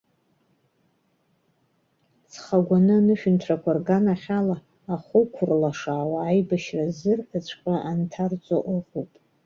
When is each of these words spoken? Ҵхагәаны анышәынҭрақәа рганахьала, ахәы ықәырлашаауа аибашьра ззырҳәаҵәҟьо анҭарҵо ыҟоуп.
Ҵхагәаны 2.31 2.93
анышәынҭрақәа 2.99 3.71
рганахьала, 3.77 4.57
ахәы 4.93 5.19
ықәырлашаауа 5.23 6.19
аибашьра 6.29 6.85
ззырҳәаҵәҟьо 6.91 7.73
анҭарҵо 7.89 8.57
ыҟоуп. 8.75 9.11